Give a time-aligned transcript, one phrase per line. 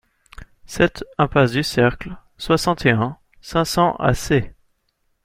[0.65, 4.51] sept impasse Ducercle, soixante et un, cinq cents à Sées